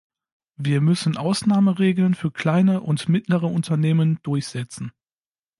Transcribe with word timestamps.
Wir 0.57 0.81
müssen 0.81 1.15
Ausnahmeregeln 1.15 2.15
für 2.15 2.31
kleine 2.31 2.81
und 2.81 3.07
mittlere 3.07 3.45
Unternehmen 3.51 4.17
durchsetzen. 4.23 4.93